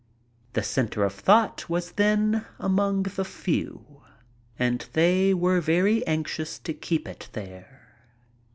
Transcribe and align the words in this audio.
The 0.53 0.63
center 0.63 1.03
of 1.03 1.13
thought 1.13 1.69
was 1.69 1.91
then 1.91 2.43
among 2.57 3.03
the 3.03 3.23
few, 3.23 4.01
and 4.57 4.83
they 4.93 5.31
were 5.31 5.61
very 5.61 6.03
anxious 6.07 6.57
to 6.57 6.73
keq;> 6.73 7.07
it 7.07 7.29
there. 7.33 7.87